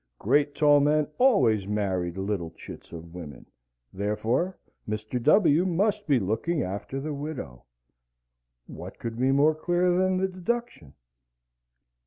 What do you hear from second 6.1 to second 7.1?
looking after